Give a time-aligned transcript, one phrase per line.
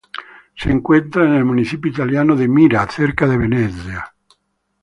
[0.55, 4.11] Se encuentra en el municipio italiano de Mira, cerca de Venecia.